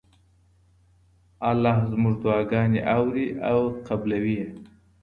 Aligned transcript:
الله 1.49 1.77
زموږ 1.91 2.15
دعاګانې 2.23 2.81
اوري 2.95 3.27
او 3.49 3.59
قبلوي 3.87 4.35
یې. 4.41 4.47